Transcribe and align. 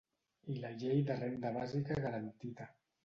I 0.53 0.55
la 0.63 0.71
llei 0.83 1.03
de 1.09 1.17
la 1.19 1.19
renda 1.25 1.53
bàsica 1.61 1.99
garantida. 2.07 2.69